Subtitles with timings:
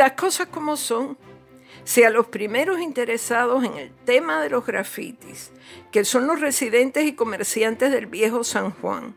[0.00, 1.18] Las cosas como son.
[1.84, 5.52] Si a los primeros interesados en el tema de los grafitis,
[5.92, 9.14] que son los residentes y comerciantes del viejo San Juan,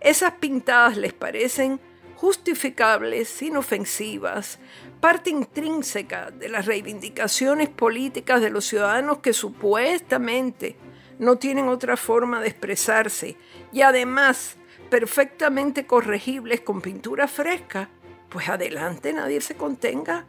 [0.00, 1.80] esas pintadas les parecen
[2.16, 4.58] justificables, inofensivas,
[5.02, 10.76] parte intrínseca de las reivindicaciones políticas de los ciudadanos que supuestamente
[11.18, 13.36] no tienen otra forma de expresarse
[13.70, 14.56] y además
[14.88, 17.90] perfectamente corregibles con pintura fresca,
[18.32, 20.24] pues adelante, nadie se contenga.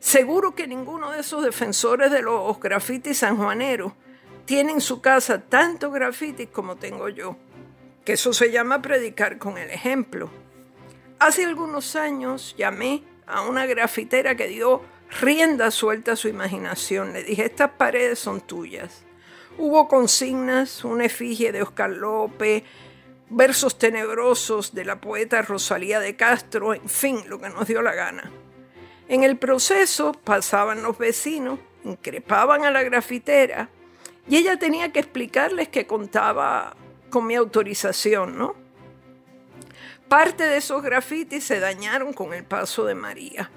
[0.00, 3.92] Seguro que ninguno de esos defensores de los grafitis sanjuaneros
[4.46, 7.36] tiene en su casa tanto grafitis como tengo yo,
[8.04, 10.30] que eso se llama predicar con el ejemplo.
[11.18, 14.82] Hace algunos años llamé a una grafitera que dio
[15.20, 17.12] rienda suelta a su imaginación.
[17.12, 19.04] Le dije, estas paredes son tuyas.
[19.58, 22.62] Hubo consignas, una efigie de Oscar López,
[23.30, 27.94] versos tenebrosos de la poeta Rosalía de Castro, en fin, lo que nos dio la
[27.94, 28.30] gana.
[29.08, 33.68] En el proceso pasaban los vecinos, increpaban a la grafitera
[34.28, 36.74] y ella tenía que explicarles que contaba
[37.10, 38.54] con mi autorización, ¿no?
[40.08, 43.50] Parte de esos grafitis se dañaron con el paso de María,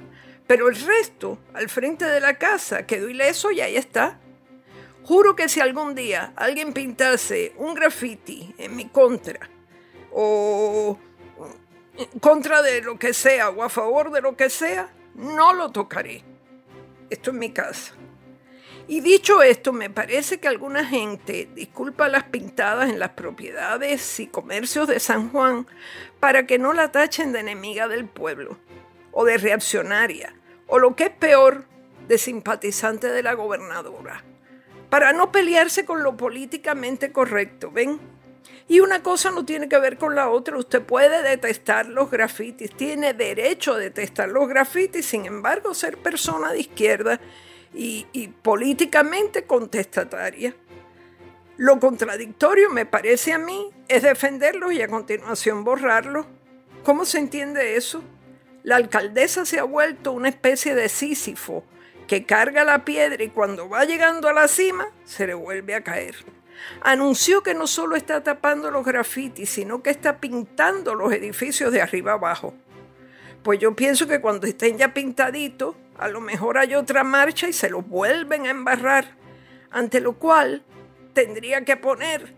[0.48, 4.20] pero el resto, al frente de la casa, quedó ileso y ahí está.
[5.04, 9.50] Juro que si algún día alguien pintase un grafiti en mi contra,
[10.20, 10.98] o
[12.20, 16.24] contra de lo que sea, o a favor de lo que sea, no lo tocaré.
[17.12, 17.94] Esto es mi casa.
[18.88, 24.26] Y dicho esto, me parece que alguna gente disculpa las pintadas en las propiedades y
[24.26, 25.68] comercios de San Juan
[26.20, 28.58] para que no la tachen de enemiga del pueblo,
[29.12, 30.34] o de reaccionaria,
[30.66, 31.66] o lo que es peor,
[32.08, 34.24] de simpatizante de la gobernadora,
[34.90, 38.17] para no pelearse con lo políticamente correcto, ¿ven?
[38.68, 40.58] Y una cosa no tiene que ver con la otra.
[40.58, 46.52] Usted puede detestar los grafitis, tiene derecho a detestar los grafitis, sin embargo, ser persona
[46.52, 47.20] de izquierda
[47.74, 50.56] y, políticamente contestataria.
[51.58, 56.26] Lo contradictorio, me parece a mí, es defenderlos y a continuación borrarlos.
[56.84, 58.04] ¿Cómo se entiende eso?
[58.64, 61.64] La alcaldesa se ha vuelto una especie de Sísifo
[62.08, 65.84] que carga la piedra y cuando va llegando a la cima se le vuelve a
[65.84, 66.16] caer.
[66.82, 71.82] Anunció que no solo está tapando los grafitis, sino que está pintando los edificios de
[71.82, 72.54] arriba abajo.
[73.44, 77.54] Pues yo pienso que cuando estén ya pintaditos, a lo mejor hay otra marcha y
[77.54, 79.16] se lo vuelven a embarrar,
[79.72, 80.64] ante lo cual
[81.14, 82.34] tendría que poner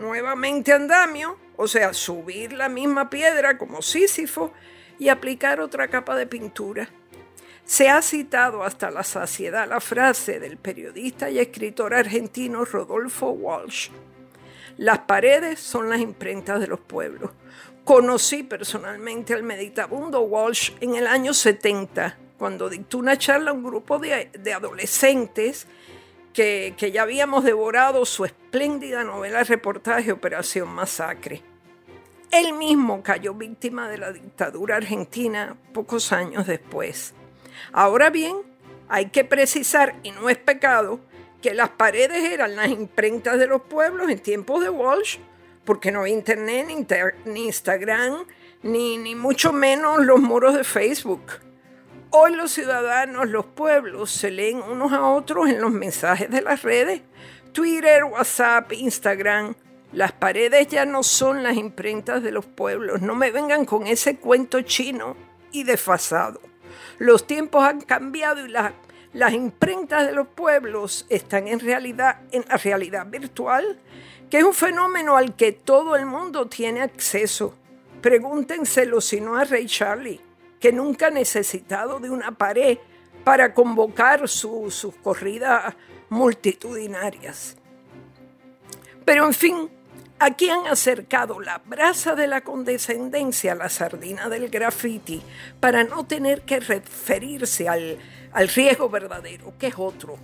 [0.00, 4.52] nuevamente andamio, o sea, subir la misma piedra como Sísifo
[4.98, 6.88] y aplicar otra capa de pintura.
[7.64, 13.88] Se ha citado hasta la saciedad la frase del periodista y escritor argentino Rodolfo Walsh.
[14.76, 17.30] Las paredes son las imprentas de los pueblos.
[17.84, 23.64] Conocí personalmente al meditabundo Walsh en el año 70 cuando dictó una charla a un
[23.64, 25.66] grupo de, adolescentes
[26.34, 31.42] que, que, ya habíamos devorado su espléndida novela reportaje Operación Masacre.
[32.30, 37.14] Él mismo cayó víctima de la dictadura argentina pocos años después.
[37.72, 38.36] Ahora bien,
[38.88, 41.00] hay que precisar, y no es pecado,
[41.42, 45.18] que las paredes eran las imprentas de los pueblos en tiempos de Walsh,
[45.64, 46.66] porque no había internet,
[47.24, 48.24] ni, Instagram,
[48.62, 51.22] ni, ni mucho menos los muros de Facebook.
[52.10, 56.62] Hoy los ciudadanos, los pueblos, se leen unos a otros en los mensajes de las
[56.62, 57.02] redes.
[57.52, 59.54] Twitter, WhatsApp, Instagram.
[59.92, 63.02] Las paredes ya no son las imprentas de los pueblos.
[63.02, 65.16] No me vengan con ese cuento chino
[65.52, 66.40] y desfasado.
[66.98, 72.56] Los tiempos han cambiado y las imprentas de los pueblos están en realidad en la
[72.56, 73.78] realidad virtual,
[74.30, 77.54] que es un fenómeno al que todo el mundo tiene acceso.
[78.00, 80.20] Pregúntenselo si no a Ray Charlie
[80.64, 82.78] que nunca ha necesitado de una pared
[83.22, 85.74] para convocar sus corridas
[86.08, 87.54] multitudinarias.
[89.04, 89.68] Pero en fin,
[90.24, 95.22] aquí han acercado la brasa de la condescendencia a la sardina del graffiti
[95.60, 97.98] para no tener que referirse al,
[98.32, 100.18] al riesgo verdadero, que es otro,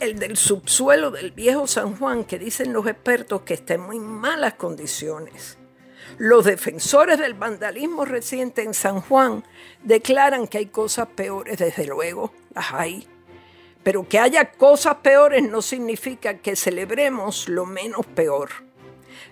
[0.00, 3.98] el del subsuelo del viejo San Juan, que dicen los expertos que está en muy
[3.98, 5.56] malas condiciones.
[6.18, 9.42] Los defensores del vandalismo reciente en San Juan
[9.82, 13.08] declaran que hay cosas peores, desde luego, las hay.
[13.82, 18.50] Pero que haya cosas peores no significa que celebremos lo menos peor.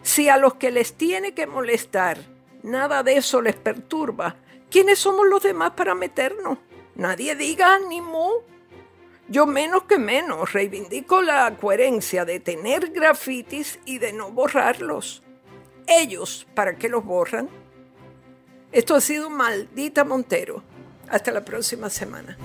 [0.03, 2.19] Si a los que les tiene que molestar
[2.63, 4.37] nada de eso les perturba,
[4.71, 6.59] ¿quiénes somos los demás para meternos?
[6.95, 8.29] Nadie diga ni mu.
[9.29, 15.23] Yo menos que menos reivindico la coherencia de tener grafitis y de no borrarlos.
[15.87, 17.49] Ellos, ¿para qué los borran?
[18.73, 20.63] Esto ha sido maldita Montero.
[21.09, 22.39] Hasta la próxima semana.